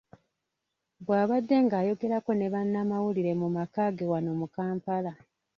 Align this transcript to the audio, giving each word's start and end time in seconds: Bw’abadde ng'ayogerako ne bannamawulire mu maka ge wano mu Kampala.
Bw’abadde 1.05 1.55
ng'ayogerako 1.63 2.31
ne 2.35 2.47
bannamawulire 2.53 3.33
mu 3.41 3.47
maka 3.57 3.83
ge 3.97 4.05
wano 4.11 4.31
mu 4.39 4.47
Kampala. 4.55 5.11